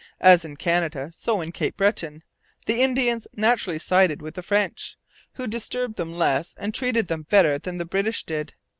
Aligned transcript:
As 0.19 0.43
in 0.43 0.57
Canada, 0.57 1.11
so 1.13 1.41
in 1.41 1.51
Cape 1.51 1.77
Breton, 1.77 2.23
the 2.65 2.81
Indians 2.81 3.27
naturally 3.35 3.77
sided 3.77 4.19
with 4.19 4.33
the 4.33 4.41
French, 4.41 4.97
who 5.33 5.45
disturbed 5.45 5.95
them 5.95 6.11
less 6.15 6.55
and 6.57 6.73
treated 6.73 7.07
them 7.07 7.27
better 7.29 7.59
than 7.59 7.77
the 7.77 7.85
British 7.85 8.23
did. 8.25 8.55